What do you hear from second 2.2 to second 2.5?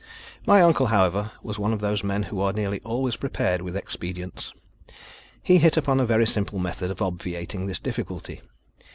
who